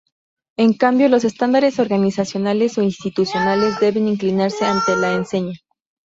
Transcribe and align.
En 0.57 0.73
cambio, 0.73 1.09
los 1.09 1.25
estandartes 1.25 1.77
organizacionales 1.77 2.75
o 2.79 2.81
institucionales 2.81 3.79
deben 3.79 4.07
inclinarse 4.07 4.65
ante 4.65 4.95
la 4.95 5.13
enseña. 5.13 5.53